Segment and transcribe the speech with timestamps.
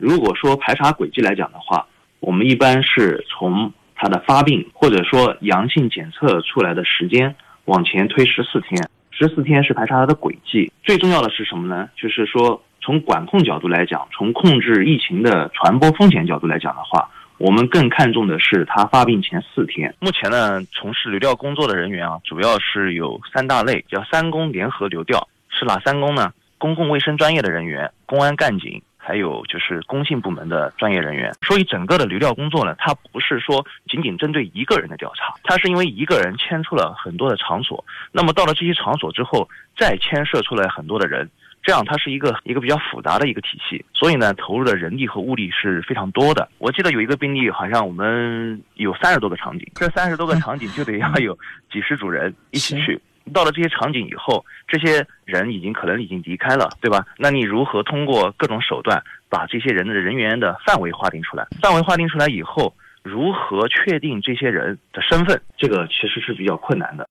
[0.00, 1.86] 如果说排查轨迹来讲的话，
[2.20, 7.34] 我们一般是从它的发病或者说阳性检测出来的时间
[7.66, 10.72] 往前推十四天，十四天是排查它的轨迹。
[10.82, 11.88] 最重要的是什么呢？
[11.96, 17.08] 就是说从管控角度来讲，从控制疫情的传播风险角度来讲的话。
[17.38, 19.94] 我们更看重的是他发病前四天。
[19.98, 25.26] 目前呢，从事流调工作的人员啊，主要是有三大类，叫三公联合流调。
[25.48, 26.34] 是哪三公呢？
[26.58, 31.34] 公共卫生专业的人员、公安干警，还有就是工信部门的专业人员。
[31.42, 41.28] 所以整个的流调工作呢，它不是说仅仅针对一个人的调查，它是因为一个人牵出了很多的场所，那么到了这些场所之后，再牵涉出来很多的人。
[41.62, 46.48] 这样，它是一个一个比较复杂的一个体系，所以呢，投入的人力和物力是非常多的。
[46.58, 51.36] 我记得有一个病例，好像我们有三十多个场景，这三十多个场景就得要有
[51.70, 52.98] 几十组人一起去。
[53.32, 57.06] 到了这些场景以后，这些人已经可能已经离开了，对吧？
[57.18, 61.46] 那你如何通过各种手段把这些人的人员的范围划定出来？
[61.62, 65.40] 范围划定出来以后，如何确定这些人的身份？
[65.56, 67.08] 这个其实是比较困难的。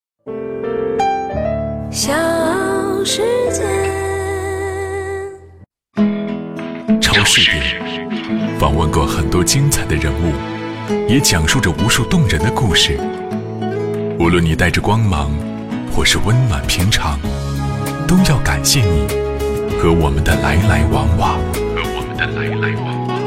[1.92, 2.14] 小
[3.04, 3.64] 世界。
[7.02, 10.32] 超视点访问过很多精彩的人物，
[11.10, 12.98] 也讲述着无数动人的故事。
[14.20, 15.32] 无论你带着光芒，
[15.94, 17.20] 或是温暖平常，
[18.08, 19.08] 都要感谢你
[19.80, 21.38] 和我们的来来往往。
[21.54, 23.20] 和我们的来来往往。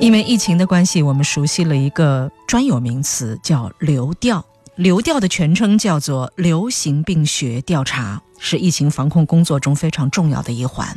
[0.00, 4.44] 因为疫情的关系，我们熟悉了一个专有名词，叫流调。
[4.76, 10.96] 流调的全称叫做流行病学调查，是疫情防控工作中非常重要的一环。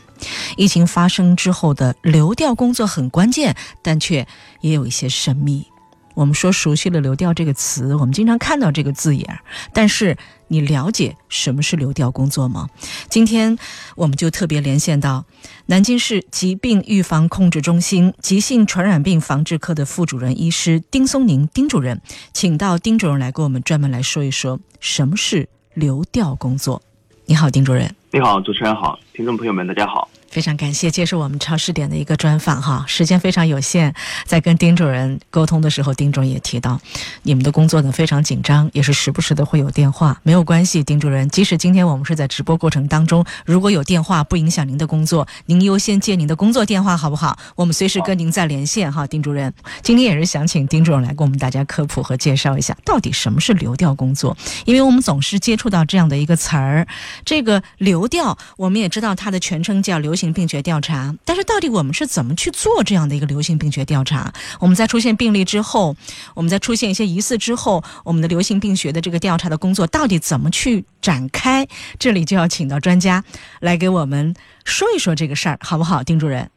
[0.57, 4.27] 疫情发生之后的流调工作很关键，但却
[4.61, 5.67] 也有一些神秘。
[6.15, 9.39] 我们说熟悉了流调这个词，我们经常看到这个字眼，
[9.71, 10.17] 但是
[10.49, 12.67] 你了解什么是流调工作吗？
[13.09, 13.57] 今天
[13.95, 15.23] 我们就特别连线到
[15.67, 22.01] 南京市疾病预防控制中心急性传染病防治科的副主任医师丁松宁丁主任，
[22.33, 26.81] 请到丁主任来给我们专门来说一说什么是流调工作。
[27.29, 27.87] 你好，丁主任。
[28.09, 30.09] 你好，主持人好，听众朋友们，大家好。
[30.29, 33.93] 非常感谢接受我们超市点的一个专访哈，时间非常有限，
[34.25, 36.79] 在跟丁主任沟通的时候，丁主任也提到，
[37.23, 47.35] 你们的工作呢非常紧张，也是时不时的会有电话，没有关系，丁主任，即使今天我们是在直播过程当中，如果有电话不影响您的工作，您优先接您的工作电话好不好？
[47.55, 49.51] 我们随时跟您再连线哈，丁主任，
[49.81, 56.87] 今天也是想请丁主任来给我们大家科普和介绍一下，到底什么是流调工作，因为我们总是接触到这样的一个词儿，
[57.25, 60.15] 这个流调，我们也知道它的全称叫流。
[60.19, 64.33] 流行病学调查，但是到底我们是怎么去做这样的一个流行病学调查？
[64.59, 65.95] 我们在出现病例之后，
[66.35, 71.65] 我们在出现一些疑似之后，我们的流行病学的这个调查的工作到底怎么去展开？
[71.97, 73.23] 这里就要请到专家
[73.61, 74.35] 来给我们
[74.65, 76.51] 说一说这个事儿，好不好，丁主任？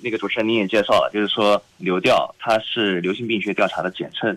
[0.00, 4.34] 那个主持人您也介绍了，就是说流调它是流行病学调查的简称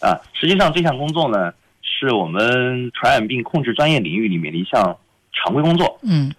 [0.00, 0.20] 啊。
[0.34, 1.50] 实际上这项工作呢，
[1.80, 4.94] 是我们传染病控制专业领域里面的一项
[5.32, 5.98] 常规工作。
[6.02, 6.30] 嗯。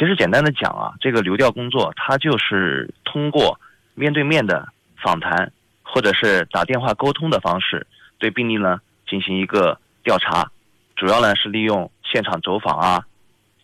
[0.00, 3.60] 其实简单的讲啊，这个流调工作，它就是通过
[3.92, 4.66] 面对面的
[4.96, 5.52] 访谈，
[5.82, 10.50] 或者是打电话沟通的方式，对病例呢进行一个调查，
[10.96, 13.04] 主要呢是利用现场走访啊、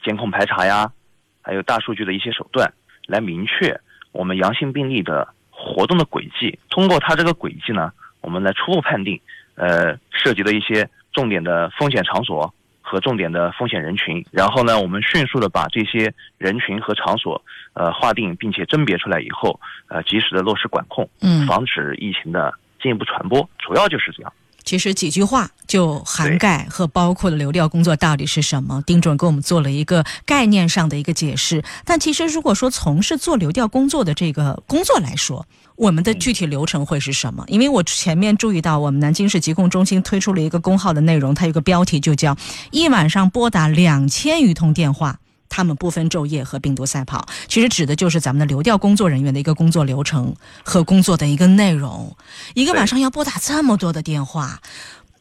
[0.04, 0.92] 监控排查呀，
[1.40, 2.70] 还有大数据的一些手段，
[3.06, 3.80] 来明确
[4.12, 6.58] 我们阳性病例的活动的轨迹。
[6.68, 9.18] 通过它这个轨迹呢，我们来初步判定，
[9.54, 12.52] 呃，涉及的一些重点的风险场所。
[12.88, 17.42] 和重点的风险人群，然后呢，我们迅速的把这些人群和场所，
[17.72, 19.58] 呃，划定并且甄别出来以后，
[19.88, 24.32] 呃，及时的落实管控，嗯，防止疫情的进一步传播，主要就是这样。
[24.66, 28.82] 其实几句话就涵盖和包括了流调工作到底是什么。
[28.84, 31.62] 丁主任给我们做了一个概念上的一个解释。
[31.84, 35.46] 但其实如果说从事做流调工作的这个工作来说，
[35.76, 37.44] 我们的具体流程会是什么？
[37.46, 42.36] 因为我前面注意到我们南京市疾控中心推出了一个公号的内容，它有个标题就叫
[42.72, 45.20] “一晚上拨打两千余通电话”。
[45.48, 52.16] 他们不分昼夜和病毒赛跑，其实指的就是咱们的流调工作人员的一个工作流程和工作的一个内容。
[52.54, 54.60] 一个晚上要拨打这么多的电话。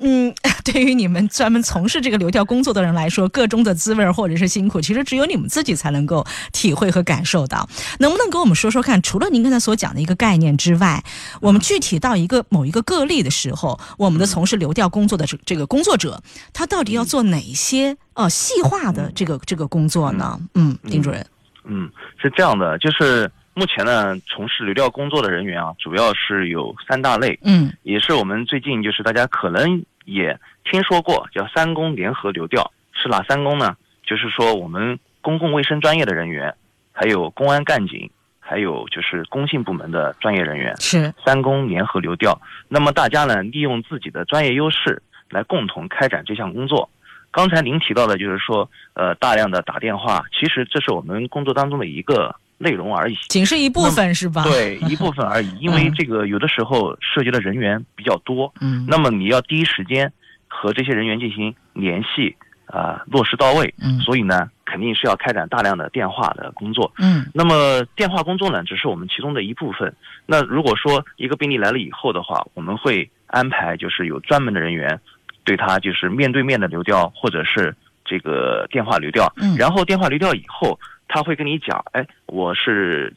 [0.08, 0.32] 嗯，
[0.64, 6.24] 对于你们专门从事这个流调工作的人来说，个中的滋味或者是辛苦，其实只有你们自己才能够
[6.54, 7.68] 体会和感受到。
[7.98, 9.02] 能不能跟我们说说看？
[9.02, 11.04] 除了您刚才所讲的一个概念之外，
[11.42, 16.22] 我们具体到一个某一个个例的时候，我们的从事流调工作的这这个工作者，
[16.54, 20.40] 他到底要做哪些呃细化的这个这个工作呢？
[20.54, 21.26] 嗯，丁主任。
[21.64, 21.90] 嗯，
[22.22, 23.32] 是这样的，就是。
[23.58, 33.76] 目前呢，从事流调工作的人员啊，主要是有三大类，嗯，也是我们最近就是大家可能也听说过，叫三公联合流调，是哪三公呢？
[34.06, 36.56] 就是说我们公共卫生专业的人员，
[36.94, 38.10] 还有公安干警，
[38.40, 42.40] 还有就是工信部门的专业人员，是三公联合流调。
[42.68, 46.90] 那么大家呢，利用自己的专业优势来共同开展这项工作。
[47.32, 54.44] 刚才您提到的就是说，呃，大量的打电话，其实这是我们工作当中的一个内容而已，仅是一部分是吧？
[54.44, 55.50] 对， 一部分而已。
[55.60, 60.12] 因为这个有的时候涉及的人员比较多，嗯，那么你要第一时间
[60.48, 62.36] 和这些人员进行联系，
[62.68, 63.74] 啊、落实到位。
[63.84, 66.92] 嗯所以呢，肯定是要开展大量的电话的工作。
[66.98, 69.94] 嗯那么电话工作呢，只是我们其中的一部分。
[70.26, 75.00] 那如果说一个病例来了以后的话，我们会安排就是有专门的人员，
[75.44, 77.76] 对他就是面对面的流调，或者是
[78.06, 79.32] 这个电话流调。
[79.38, 83.14] 嗯然后电话流调以后，他会跟你讲，哎，我是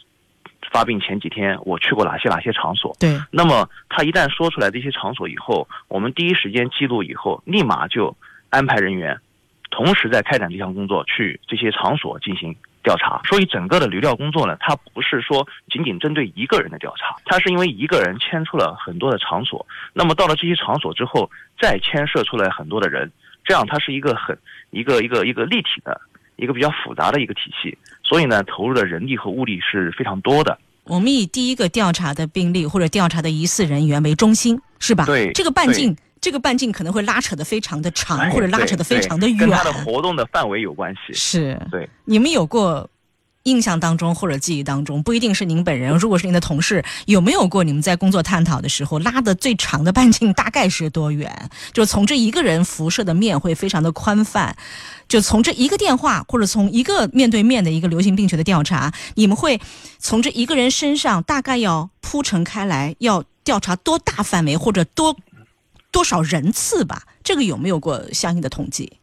[0.70, 2.94] 发病前几天我去过哪些哪些场所。
[3.00, 8.17] 对，那么他一旦说出来这些场所以后，我们第一时间记录以后，立马就
[8.50, 9.19] 安排人员，
[9.70, 13.20] 同时在开展这项工作，去这些场所进行调查。
[13.25, 23.11] 所以整个的流调工作呢，它不是说仅仅针对一个人的调查，它是因为一个人牵出了很多的场所，那么到了这些场所之后，再牵涉出来很多的人，
[23.44, 24.38] 这样它是一个很
[24.70, 26.00] 一个一个一个立体的。
[26.38, 30.56] 一个比较复杂的一个体系，所以呢，投入的人力和物力是非常多的。
[30.85, 35.05] 我们以第一个调查的病例或者调查的疑似人员为中心，是吧？
[35.05, 39.50] 对这个半径，这个半径可能会拉扯的非常的长，哎或者拉扯的非常的远跟。
[39.50, 41.12] 他的活动的范围有关系。
[41.12, 42.88] 是，对，你们有过
[43.48, 51.50] 印象当中或者记忆当中，不一定是您本人，如果是您的同事，有没有过你们在工作探讨的时候拉的最长的半径大概是多远？
[51.72, 54.54] 就从这一个人辐射的面会非常的宽泛，
[55.08, 59.60] 就从这一个电话或者从一个面对面的一个流行病学的调查，你们会
[59.98, 65.16] 从这一个人身上大概要铺陈开来，要调查多大范围或者多
[65.90, 67.04] 多少人次吧？
[67.24, 68.97] 这个有没有过相应的统计？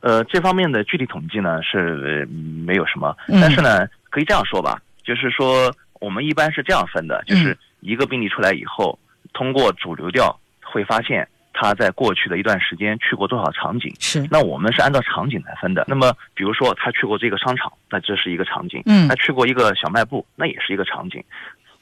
[0.00, 2.26] 呃，这方面的具体统计呢是呃
[2.64, 8.98] 没有什么，嗯但是呢，可以这样说吧，就是说我们一般是这样分的，就是一个病例出来以后，
[9.32, 13.92] 通过主流调会发现他在过去的一段时间去过多少场景。
[13.98, 15.84] 是，那我们是按照场景来分的。
[15.88, 21.24] 那么，比如说他去过这个商场，那这是一个场景；嗯他去过一个小卖部，那也是一个场景。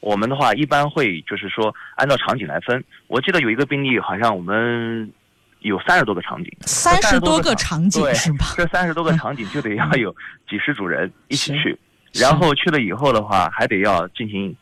[0.01, 2.85] 我们的话一般会就是说按照场景来分。
[3.09, 5.11] 我记得有一个病例，好像我们
[5.65, 8.47] 有三十多个场景，三十多个场景是吧？
[8.55, 10.15] 这三十多个场景就得要有
[10.47, 11.77] 几十组人一起去，
[12.13, 14.55] 然后去了以后的话，还得要进行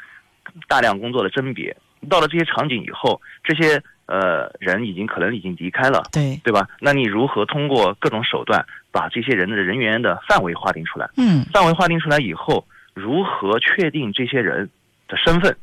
[0.69, 1.77] 大量工作的甄别。
[2.09, 6.69] 到了这些场景以后，这些呃人已经可能已经离开了，对，对吧？
[6.79, 11.11] 那你如何通过各种手段把这些人的人员的范围划定出来？
[11.17, 12.65] 嗯，范围划定出来以后，
[12.95, 14.71] 如何确定这些人
[15.09, 15.57] 的身份？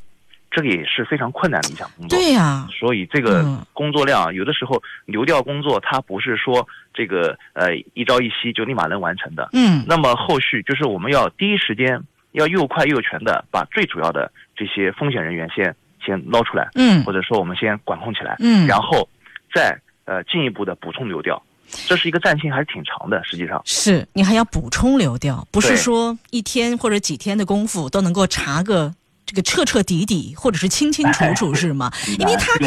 [0.51, 2.18] 这个也是非常困难的一项工作。
[2.18, 9.50] 对呀、所以这个嗯工作量，有的时候流调工作，它不是说这个呃一朝一夕就立马能完成的。
[9.54, 12.01] 嗯，那么后续就是我们要第一时间，
[12.31, 19.07] 要又快又全的把最主要的这些风险人员先先捞出来，嗯或者说我们先管控起来，嗯，然后
[19.54, 21.42] 再呃进一步的补充流调。
[21.86, 23.62] 这是一个战线还是挺长的，实际上。
[23.63, 28.92] 是你还要补充流调，不是说一天或者几天的功夫都能够查个
[29.30, 31.94] 这个彻彻底底，或者是清清楚楚，是吗？
[32.18, 32.58] 因为它。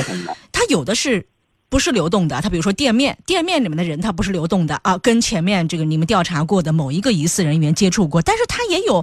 [0.52, 1.26] 它有的是。
[1.68, 9.02] 不是流动的，他比如说店面，店面里面的人他不是流动的啊，跟前面这个你们调查过的某一个疑似人员接触过，但是他也有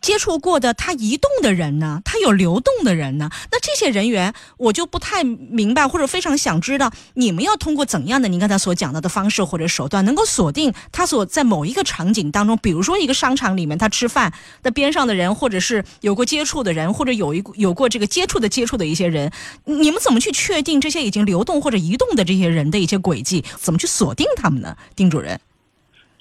[0.00, 3.30] 接触过的他移动的人呢，他有流动的人呢。
[3.50, 19.30] 那这些人员我就不太明白，或者非常想知道，你们要通过怎样的您刚才所讲到的方式或者手段，能够锁定他所在某一个场景当中，比如说一个商场里面他吃饭的边上的人，或者是有过接触的人，或者有一有过这个接触的接触的一些人，
[19.64, 23.44] 你们怎么去确定这些已经流动或者移动的这些人的一些轨迹？
[23.58, 24.76] 怎么去锁定他们呢？
[24.96, 25.38] 丁主任，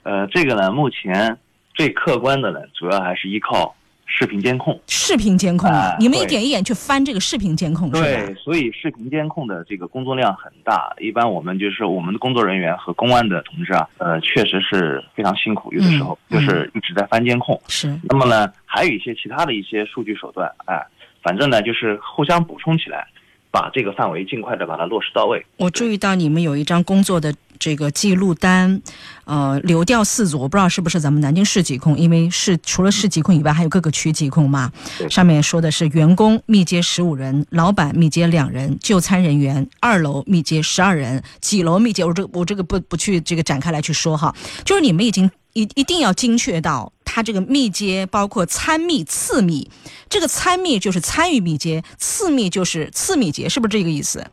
[0.04, 1.38] 呃，这个呢，目前
[1.74, 4.80] 最客观的呢，主要还是依靠视频监控。
[4.88, 10.94] 视频监控啊，哎你们一点一点去翻这个视频监控对？，所以视频监控的这个工作量很大。
[11.00, 17.60] 一般我们就是我们的工作人员和公安的同志啊，呃，确实是非常辛苦，有的时候嗯就是一直在翻监控。
[17.68, 20.84] 是，那么呢，还有一些其他的一些数据手段，哎，
[21.22, 23.08] 反正呢就是互相补充起来，
[23.52, 25.46] 把这个范围尽快的把它落实到位。
[25.58, 28.82] 我注意到你们有一张工作的这个记录单，
[29.26, 34.72] 呃，流调四组，我不知道是不是咱们南京市疾控，因为是除了市疾控以外，还有各个区疾控嘛。
[35.10, 45.30] 上面说的是员工密接十五人，老板密接两人，就餐人员二楼密接十二人，几楼密接，我这个我这个不不去这个展开来去说哈，就是你们已经
[45.62, 49.70] 一一定要精确到它这个密接包括参密、次密，
[50.08, 54.26] 这个参密就是参与密接，次密就是次密接，是不是这个意思？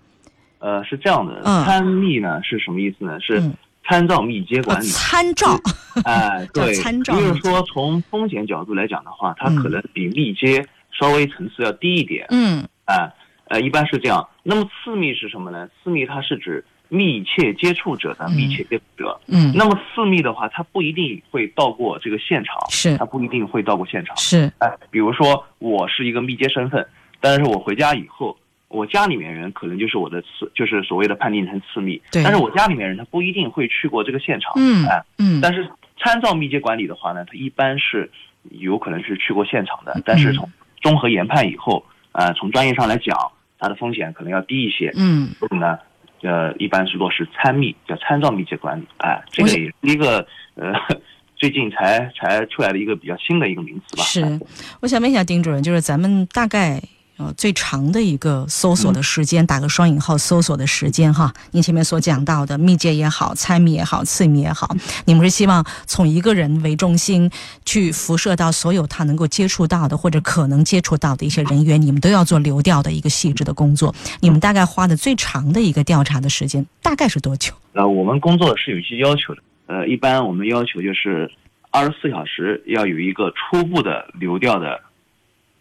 [0.59, 3.21] 呃，是这样的，嗯参密呢是什么意思呢？
[3.21, 3.55] 是嗯
[3.89, 4.87] 参照密接管理。
[4.89, 5.61] 参照，
[6.05, 7.15] 哎， 对，参照。
[7.15, 12.27] 就是说，从风险角度来讲的话，它可能比密接稍微层次要低一点。
[12.31, 13.13] 嗯，啊，
[13.49, 14.29] 呃，一般是这样。
[14.43, 15.69] 那么次密是什么呢？
[15.85, 19.21] 次密它是指密切接触者的密切接触者。
[19.27, 19.53] 嗯。
[19.55, 22.57] 那么次密的话，他不一定会到过这个现场。
[22.71, 22.97] 是。
[22.97, 24.17] 他不一定会到过现场。
[24.17, 24.51] 是。
[24.59, 26.87] 哎，比如说我是一个密接身份，
[27.21, 28.37] 但是我回家以后。
[28.69, 32.03] 我家里面人可能就是我的次，就是所谓的判定成次密。
[32.11, 32.25] 对。
[32.25, 34.53] 但是我家里面人他不一定会去过这个现场。
[34.57, 34.85] 嗯。
[34.87, 35.41] 哎，嗯。
[35.41, 38.11] 但是参照密接管理的话呢，他一般是
[38.51, 40.03] 有可能是去过现场的。
[40.05, 40.51] 但是从
[40.83, 43.17] 综合研判以后，呃，从专业上来讲，
[43.57, 44.93] 它的风险可能要低一些。
[44.97, 45.29] 嗯。
[45.39, 45.79] 所以呢，
[46.23, 48.85] 呃，一般是落实参密，叫参照密切管理。
[48.99, 50.73] 哎，这个也是一个呃
[51.37, 54.03] 最近才才出来的一个比较新的一个名词吧。
[54.03, 54.41] 是，
[54.81, 56.81] 我想问一下丁主任，就是咱们大概。
[57.19, 61.33] 呃，最长的一个搜索的时间，打个双引号，搜索的时间哈。
[61.53, 67.31] 您前面所讲到的密接也好，猜密也好，次密也好，你们是希望从一个人为中心
[67.65, 73.95] 去辐射到所有他能够接触到的或者可能接触到的一些人员，你们都要做流调的一个细致的工作。
[74.21, 77.55] 你们大概花的最长的一个调查的时间大概是多久？
[77.73, 79.43] 呃，我们工作是有一些要求的。
[79.69, 81.31] 呃，一般我们要求就是
[81.71, 84.79] 二十四小时要有一个初步的流调的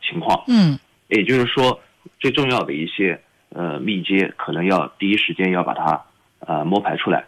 [0.02, 0.44] 情况。
[0.50, 0.78] 嗯。
[1.08, 1.80] 也就是说，
[2.20, 3.20] 最重要的一些
[3.50, 6.02] 呃密接，可能要第一时间要把它
[6.40, 7.24] 呃摸排出来。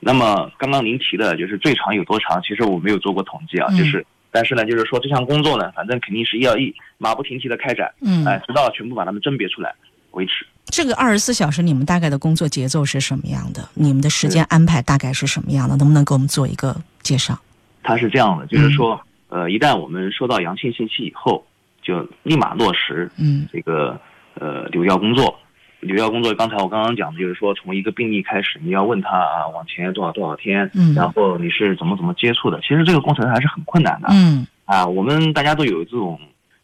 [0.00, 2.40] 那么刚刚您提的就是最长有多长？
[2.42, 9.74] 其实我没有做过统计啊，就是但是呢，就是说这项工作呢，反正肯定是要一马不停蹄的开展，嗯，哎，直到全部把它们甄别出来
[10.12, 10.46] 为止。
[10.66, 13.68] 这个二十四小时你们大概的工作节奏是什么样的？
[13.74, 15.76] 你们的时间安排大概是什么样的？
[15.76, 17.38] 能不能给我们做一个介绍？
[17.82, 21.44] 它是这样的，就是说，呃，一旦我们收到阳性信息以后。
[21.88, 23.98] 就立马落实，嗯，这个
[24.34, 25.34] 呃留调工作，
[25.80, 36.20] 留调工作，刚才我刚刚讲的就是说，从一个病例开始，你要问他啊，往前多少多少天，嗯，然后你是怎么怎么接触的，其实这个过程还是很困难的，嗯，啊，我们大家都有这种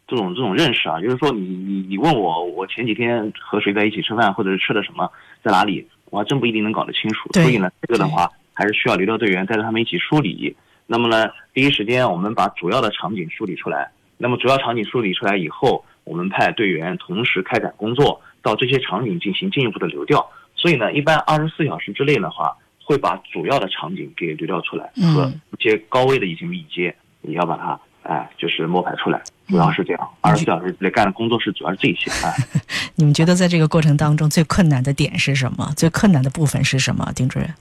[0.07, 5.11] 这种这种认识啊，就是说你你你问我，我前几天和谁在一起吃饭，或者是吃的什么，
[5.43, 10.55] 在哪里，我还真不一定能搞得清楚，所以呢，这个的话还是需要流调队员带着他们一起梳理。
[10.87, 13.91] 那么呢，第一时间我们把主要的场景梳理出来。
[14.17, 20.25] 那么主要场景梳理出来以后，我们派队员同时开展工作，到这些场景进行进一步的流调。
[20.55, 29.21] 所以呢，一般二十四小时之内的话，会把主要的场景给流调出来，和一些高危的一些密接，也要把它哎，就是摸排出来。
[29.49, 32.33] 主要是这样，二十四小时之内干的工作是主要是这些啊。
[32.97, 35.71] 你们觉得在这个过程当中最困难的点是什么？
[35.77, 37.13] 最困难的部分是什么？
[37.15, 37.53] 丁主任？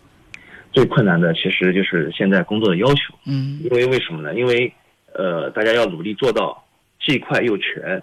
[0.72, 3.13] 最困难的其实就是现在工作的要求。
[3.25, 3.60] 嗯。
[3.63, 4.36] 因为为什么呢？
[4.36, 4.72] 因为。
[5.13, 6.63] 呃，大家要努力做到
[7.00, 8.01] 既快又全。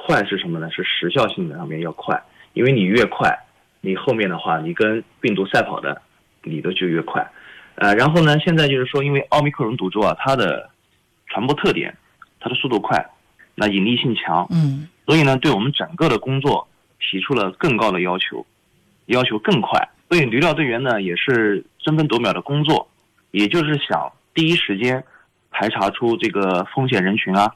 [0.00, 0.70] 快是什么呢？
[0.70, 2.22] 是时效性的上面要快，
[2.52, 3.36] 因为你越快，
[3.80, 6.00] 你后面的话，你跟病毒赛跑的，
[6.44, 7.28] 你的就越快。
[7.74, 10.70] 呃，然后呢，现在就是说，因为奥密克戎毒株啊，它的
[11.26, 11.92] 传播特点，
[12.38, 13.04] 它的速度快，
[13.56, 16.68] 那隐匿性强，嗯，所以呢，对我们整个的工作
[17.00, 18.46] 提出了更高的要求，
[19.06, 19.80] 要求更快。
[20.08, 22.88] 所以流调队员呢，也是争分夺秒的工作，
[23.32, 25.04] 也就是想第一时间。
[25.58, 27.52] 排查出这个风险人群啊，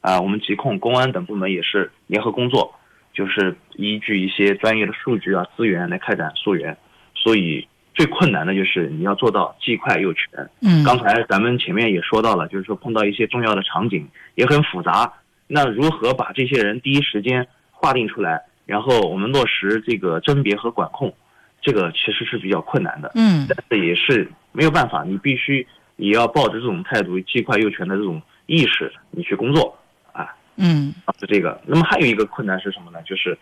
[0.00, 2.74] 啊，我们疾控、公安等部门也是联合工作，
[3.12, 6.74] 就是依据一些专业的数据啊、资源来开展溯源。
[7.14, 10.26] 所以最困难的就是你要做到既快又全。
[10.62, 15.12] 嗯，刚才咱们前面也说到了，就是说碰到一些重要的场景也很复杂，
[15.46, 21.12] 那如何把这些人第一时间划定出来，然后我们落实这个甄别和管控，
[21.60, 23.12] 这个其实是比较困难的。
[23.16, 25.66] 嗯，但是也是没有办法，你必须。
[25.96, 29.76] 也要抱着这种态度，既快又全的这种意识，你去工作，
[30.12, 31.60] 啊，嗯，是这个。
[31.64, 33.00] 那么还有一个困难是什么呢？
[33.02, 33.38] 就是，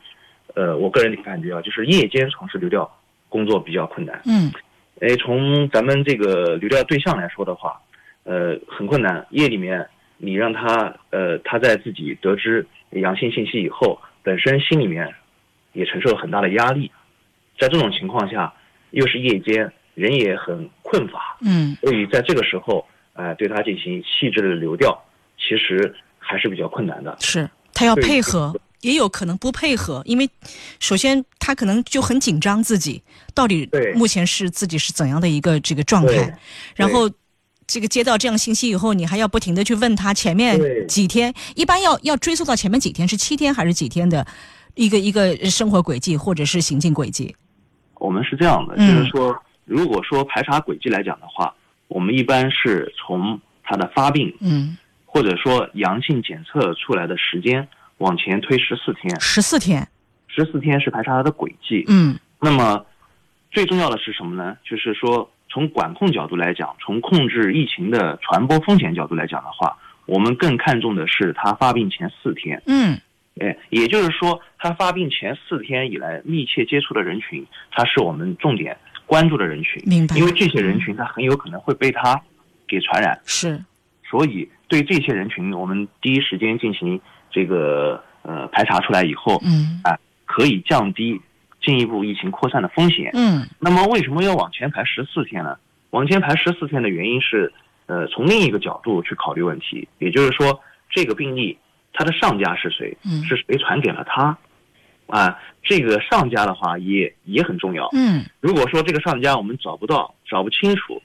[0.55, 2.91] 呃，我个人的感觉啊，就是夜间从事流调
[3.29, 4.21] 工作比较困难。
[4.27, 4.53] 嗯，
[5.01, 7.81] 哎，从咱们这个流调对象来说的话，
[8.25, 9.27] 呃，很困难。
[9.31, 15.13] 夜里面你让他，呃，他在自己得知阳性信息以后，本身心里面
[15.73, 16.91] 也承受了很大的压力，
[17.59, 18.53] 在这种情况下，
[18.91, 19.73] 又是夜间。
[19.95, 22.85] 人也很困乏，嗯，所以在这个时候，
[23.15, 24.95] 呃，对他进行细致的流调，
[25.39, 27.17] 其实还是比较困难的。
[27.19, 30.29] 是他要配合，也有可能不配合，因为
[30.81, 36.39] 首先他可能就很紧张，自己到底目前是自己是怎样的一个这个状态，
[36.77, 37.11] 然后
[37.67, 44.27] 这个接到这样信息以后，你还要不停的去问他前面几天，一般要要追溯到前面几天，是七天还是几天的？
[44.75, 47.35] 一个一个生活轨迹或者是行进轨迹？
[47.95, 49.35] 我们是这样的，就是说。
[49.65, 51.55] 如果说排查轨迹来讲的话，
[51.89, 57.67] 我们一般是从他的发病，嗯，或者说阳性检测出来的时间
[57.99, 59.21] 往前推十四天。
[59.21, 59.87] 十四天，
[60.29, 61.85] 十四天是排查他的轨迹。
[61.89, 62.85] 嗯，那么
[63.51, 64.57] 最重要的是什么呢？
[64.65, 69.77] 就是说从管控角度来讲，从控制疫情的传播风险角度来讲的话，
[70.07, 72.63] 我们更看重的是他发病前四天。
[72.67, 72.99] 嗯
[73.41, 78.77] 哎，也就是说，他发病前四天以来密切接触的人群，他是我们重点
[79.13, 79.83] 关注的人群。
[79.85, 82.19] 明白因为这些人群他很有可能会被他
[82.67, 83.63] 给传染，是
[84.11, 86.99] 所以对这些人群，我们第一时间进行
[87.31, 91.21] 这个呃排查出来以后，嗯啊，可以降低
[91.61, 93.11] 进一步疫情扩散的风险。
[93.13, 95.59] 嗯那么为什么要往前排十四天呢？
[95.91, 97.53] 往前排十四天的原因是，
[97.85, 101.59] 呃，从另一个角度去考虑问题，也就是说，这个病例
[101.93, 102.97] 它的上家是谁？
[103.05, 104.39] 嗯是谁传给了他？
[105.07, 107.89] 啊，这个上家的话也也很重要。
[107.93, 111.01] 嗯如果说这个上家我们找不到、找不清楚，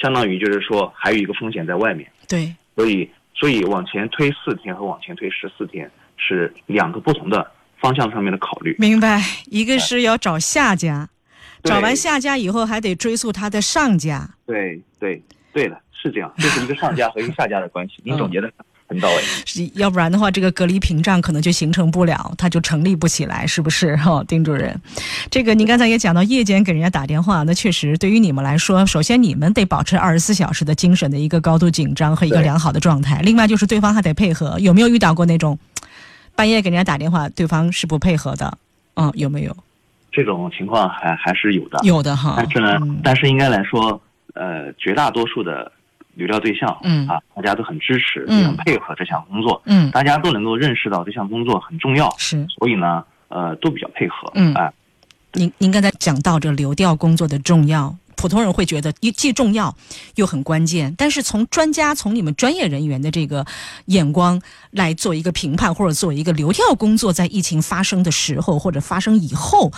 [0.00, 2.10] 相当于就是说还有一个风险在外面。
[2.28, 8.74] 对所以，所以往前推四天和往前推十四天是两个不同的方向上面的考虑。
[8.78, 11.08] 明白，一个是要找下家，
[11.62, 14.28] 对找完下家以后还得追溯他的上家。
[14.46, 15.22] 对对
[15.52, 17.94] 对的，是这样，这是一个上家和一个下家的关系。
[18.04, 18.50] 您总结的
[18.90, 19.70] 很到位。
[19.74, 23.96] 要不然的话，这个隔离屏障可能就形成不了，它就成立不起来，是不是？
[23.96, 24.78] 哈、 丁主任，
[25.30, 34.58] 这个您刚才也讲到，夜间给人家打电话，那确实对于你们来说，首先你们得保持二十四小时的精神的一个高度紧张和一个良好的状态，另外就是对方还得配合。
[34.58, 35.56] 有没有遇到过那种
[36.34, 38.58] 半夜给人家打电话，对方是不配合的？
[38.96, 39.56] 嗯，有没有？
[40.10, 42.34] 这种情况还还是有的，有的哈。
[42.36, 44.00] 但是呢，嗯但是应该来说，
[44.34, 45.70] 呃，绝大多数的
[46.14, 47.06] 流调对象，嗯。
[47.08, 48.40] 啊，大家都很支持，嗯。
[48.40, 52.46] 也很配合这项工作，嗯，大家都能够认识到这项工作很重要，是。
[52.58, 54.52] 所以呢，呃，都比较配合，嗯。
[54.54, 54.72] 啊，
[55.34, 59.74] 您您刚才讲到这流调工作的重要，普通人会觉得既既重要
[60.16, 63.46] 又很关键，但是从专家从你们专业人员的这个
[63.86, 64.38] 眼光
[64.72, 69.72] 来做一个评判，或者做一个流调工作在疫情发生的时候或者发生以后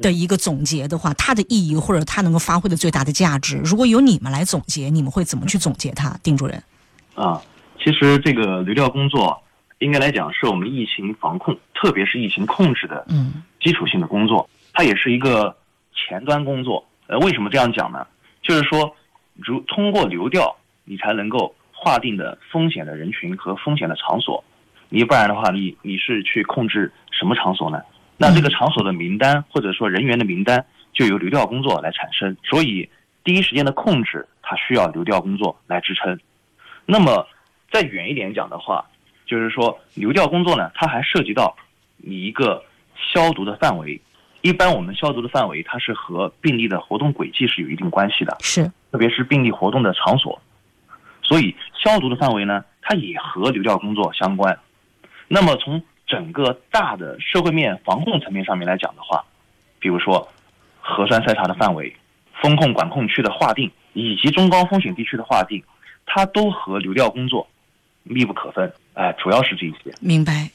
[0.00, 6.16] 的一个总结的话，它的意义或者它能够发挥的最大的价值，如果由你们来总结，你们会怎么去总结它？
[6.22, 6.62] 丁主任，
[7.16, 7.42] 啊，
[7.82, 9.36] 其实这个流调工作，
[9.80, 15.56] 应该来讲是我们疫情防控，特别是疫情控制的嗯基础性的工作，它也是一个
[15.92, 16.84] 前端工作。
[17.08, 18.06] 呃，为什么这样讲呢？
[18.42, 18.94] 就是说，
[19.34, 24.44] 如通过流调，你才能够划定的风险的人群和风险的场所。
[24.90, 27.80] 你不然的话，你你是去控制什么场所呢？
[28.18, 32.36] 那这个场所的名单或者说人员的名单，就由流调工作来产生。
[32.44, 32.88] 所以，
[33.24, 36.18] 第一时间的控制，它需要流调工作来支撑。
[36.84, 37.26] 那么，
[37.70, 38.84] 再远一点讲的话，
[39.24, 41.56] 就是说流调工作呢，它还涉及到
[41.96, 42.62] 你一个
[42.94, 43.98] 消毒的范围。
[44.40, 50.40] 一般我们消毒的范围，它是和病例的活动轨迹是有一定关系的，是特别是病例活动的场所。
[51.22, 54.58] 所以消毒的范围呢，它也和流调工作相关。
[55.26, 59.22] 那么从整个大的社会面防控层面上面来讲的话，
[59.78, 60.26] 比如说
[60.80, 61.94] 核酸筛查的范围、
[62.40, 65.62] 风控管控区的划定以及中高风险地区的划定，
[66.06, 67.46] 它都和流调工作
[68.04, 68.72] 密不可分。
[68.94, 69.94] 哎，主要是这些。
[70.00, 70.48] 明白。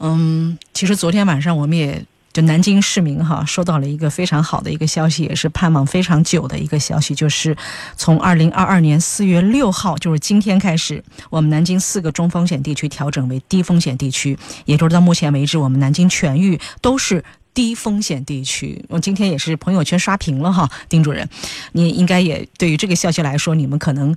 [0.00, 7.56] 嗯，其实昨天晚上我们也就南京市民哈收到了一个非常好的一个消息，也是盼望非常久的一个消息，就是
[7.96, 17.24] 从二零二二年四月六号，就是今天开始，我们南京四个中风险地区调整为低风险地区，也就是到目前为止，我们南京全域都是。
[17.52, 21.28] 低风险地区，我今天也是朋友圈刷屏了哈，丁主任，
[21.72, 24.14] 你应该也对于这个消息来说，你们可能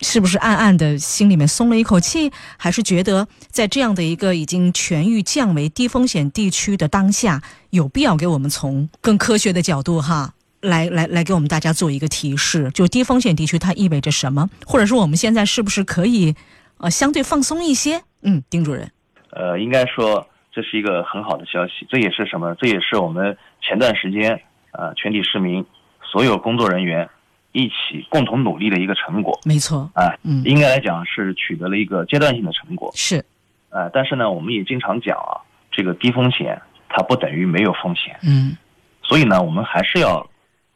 [0.00, 16.34] 是不是暗暗的心里面松了一口气，还是觉得在这样的一个已经痊愈降为低风险地区的当下，有必要给我们从更科学的角度哈，来来来给我们大家做一个提示，就低风险地区它意味着什么，或者说我们现在是不是可以
[16.78, 18.02] 呃相对放松一些？
[18.22, 18.90] 嗯，丁主任，
[19.30, 22.54] 呃，应该说这是一个很好的消息，这也是什么？
[22.56, 24.40] 这也是我们前段时间
[24.72, 25.64] 呃全体市民
[26.02, 27.08] 所有工作人员
[27.56, 29.40] 一起共同努力的一个成果。
[29.46, 32.92] 没错，啊、嗯，应该来讲是取得了一个阶段性的成果。
[32.94, 33.24] 是，
[33.70, 35.40] 呃，但是呢，我们也经常讲啊，
[35.72, 38.54] 这个低风险它不等于没有风险，嗯。
[39.02, 40.28] 所以呢，我们还是要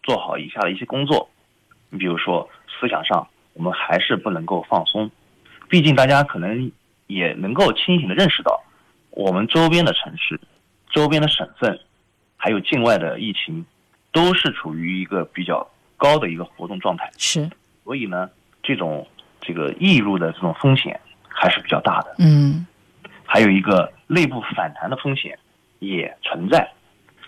[0.02, 1.28] 做好以下的一些工作。
[1.90, 5.10] 你比如说思想上，我们还是不能够放松，
[5.68, 6.72] 毕竟大家可能
[7.08, 8.58] 也能够清醒的认识到，
[9.10, 10.40] 我们周边的城市、
[10.90, 11.78] 周边的省份，
[12.38, 13.66] 还有境外的疫情，
[14.12, 15.68] 都是处于一个比较
[16.00, 17.46] 高的一个活动状态，是，
[17.84, 18.30] 所以呢，
[18.62, 19.06] 这种
[19.38, 22.14] 这个溢入的这种风险还是比较大的。
[22.18, 22.66] 嗯
[23.24, 25.38] 还有一个内部反弹的风险
[25.78, 26.68] 也存在，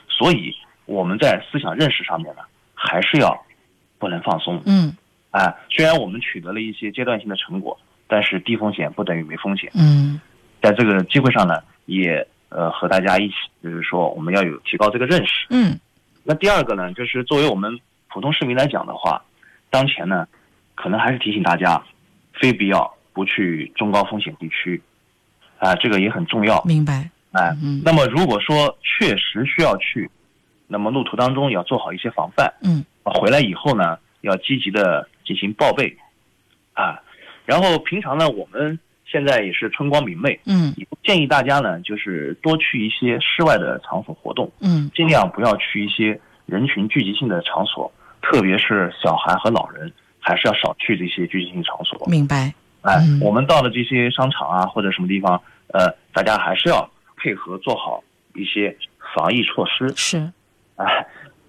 [0.09, 0.53] 所以
[0.87, 2.41] 我们在思想认识上面呢，
[2.75, 3.39] 还是要
[3.99, 4.61] 不能放松。
[4.65, 4.97] 嗯
[5.31, 9.71] 啊，虽然我们取得了一些阶段性的成果，但是低风险不等于没风险。
[9.75, 10.21] 嗯
[10.61, 15.47] 在这个机会上呢，也呃和大家一起，就是说我们要有提高这个认识。
[15.51, 15.79] 嗯
[16.25, 17.79] 那第二个呢，就是作为我们
[18.13, 19.23] 普通市民来讲的话，
[19.71, 20.27] 当前呢，
[20.75, 21.83] 可能还是提醒大家，
[22.35, 24.83] 非必要不去中高风险地区，
[25.59, 26.63] 啊，这个也很重要。
[26.65, 27.09] 明白。
[27.33, 30.11] 哎，嗯那么如果说确实需要去，
[30.69, 32.53] 那么路途当中要做好一些防范。
[32.63, 35.97] 嗯啊回来以后呢，要积极的进行报备，
[36.75, 37.01] 啊，
[37.47, 47.91] 然后平常呢，我们现在也是春光明媚，嗯也建议大家呢，就是多去一些室外的场所活动，嗯尽量不要去一些人群聚集性的场所，
[48.33, 52.07] 特别是小孩和老人，还是要少去这些聚集性场所。
[52.07, 52.51] 明白。
[52.81, 58.03] 哎嗯，我们到了这些商场啊或者什么地方，呃，大家还是要配合做好
[58.35, 58.75] 一些
[59.15, 59.93] 防疫措施。
[59.95, 60.33] 是。
[60.77, 61.07] 哎，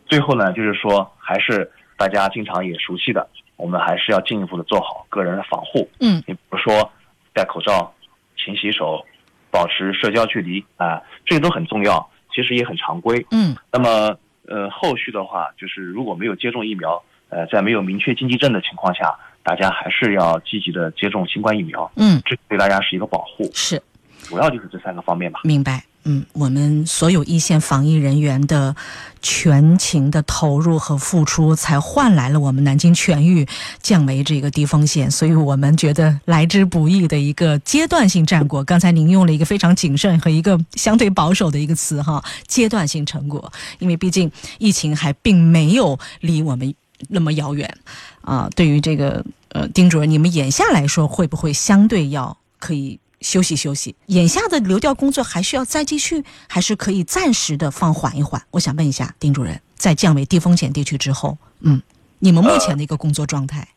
[0.07, 5.89] 最后呢，就是说，还是大家经常也熟悉的，我们还是要进一步的做好个人的防护。
[6.01, 6.91] 嗯你比如说
[7.31, 7.93] 戴口罩、
[8.35, 9.03] 勤洗手、
[9.49, 13.25] 保持社交距离啊、这些都很重要，其实也很常规。
[13.31, 14.13] 嗯那么
[14.47, 23.49] 呃，后续的话，就是如果没有接种疫苗，呃，在没有明确禁忌症的情况下，大家还是要积极的接种新冠疫苗，嗯，这对大家是一个保护。
[23.53, 23.81] 是。
[24.23, 25.41] 主要就是这三个方面吧。
[25.43, 28.75] 明白，嗯，我们所有一线防疫人员的
[29.21, 33.47] 全情的投入和付出，才换来了我们南京全域
[33.81, 38.63] 降为这个低风险，所以我们觉得来之不易的一个阶段性战果。
[38.63, 46.73] 刚才您用了一个非常谨慎和一个相对保守的一个词哈，阶段性成果，因为毕竟疫情还并没有离我们
[47.09, 47.77] 那么遥远
[48.21, 48.49] 啊。
[48.55, 52.99] 对于这个呃，丁主任，你们眼下来说会不会相对要可以？
[53.23, 58.39] 休息休息，眼下的流调工作还需要再继续，还是可以暂时的放缓一缓？
[58.51, 61.81] 我想问一下丁主任，在降为低风险地区之后，嗯，
[62.19, 63.67] 你们目前的一个工作状态？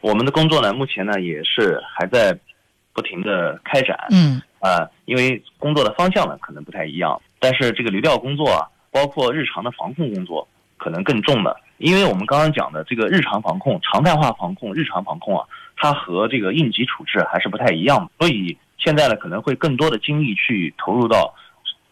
[0.00, 2.36] 我们的工作呢，目前呢也是还在
[2.92, 4.42] 不停的开展，嗯。
[4.60, 15.46] 啊，因为工作的方向呢可能不太一样，但是这个流调工作啊，包括日常的防控工作，可能更重的，因为我们刚刚讲的这个日常防控、常态化防控、日常防控啊，
[15.76, 21.34] 它和这个应急处置还是不太一样的，所以现在呢可能会更多的精力去投入到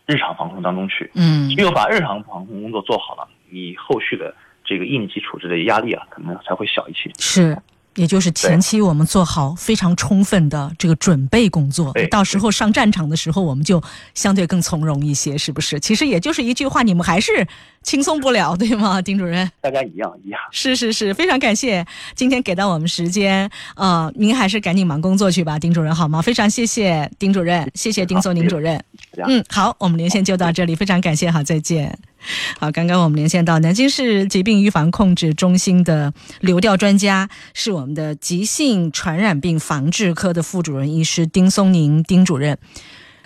[0.07, 1.11] 日常防控当中去。
[1.15, 7.11] 嗯只有把日常防控工作做好了，你后续的这个应急处置的压力啊，可能才会小一些。
[7.19, 7.57] 是。
[7.97, 13.83] 也就是前期我们做好非常充分的这个准备工作，到时候上战场的时候，我们就
[14.15, 15.81] 相对更从容一些，是不是？
[15.81, 17.47] 其实也就是一句话，你们还是
[17.83, 19.51] 轻松不了，对吗，丁主任？
[19.61, 20.41] 大家一样一样。
[20.53, 26.21] 是是是，非常感谢今天给到我们时间，呃，您还是赶紧忙工作去吧，丁主任好吗？
[26.21, 28.83] 非常谢谢丁主任，谢谢丁好松宁主任。
[29.27, 31.99] 嗯，好，我们连线就到这里，非常感谢，好，再见。
[32.59, 42.59] 好，刚刚我们连线到南京市疾病预防控制中心的流调专家，是我们的急性传染病防治科的副主任医师丁松宁丁主任。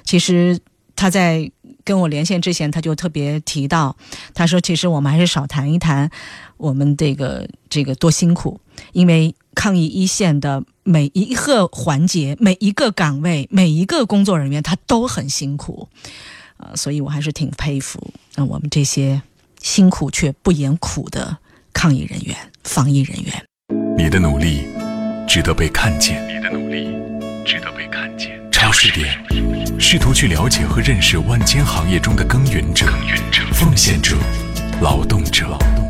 [0.05, 0.59] 其实
[0.97, 1.51] 他在
[1.85, 3.97] 跟我连线之前，他就特别提到，
[4.35, 6.11] 他说其实我们还是少谈一谈
[6.57, 8.61] 我们这个这个多辛苦，
[8.93, 15.89] 因为抗疫一线的每一个环节、每一个岗位、每一个工作人员，他都很辛苦。
[16.61, 19.23] 呃，所以我还是挺佩服，呃，我们这些
[19.63, 21.39] 辛苦却不言苦的
[21.73, 23.45] 抗疫人员、防疫人员。
[23.97, 24.67] 你的努力
[25.27, 26.89] 值得被看见，你的努力
[27.45, 28.39] 值得被看见。
[28.51, 29.19] 超市点，
[29.81, 32.87] 试图去了解和认识万千行业中的耕耘者、
[33.53, 34.17] 奉献者、
[34.81, 35.49] 劳动者。
[35.49, 35.90] 劳动者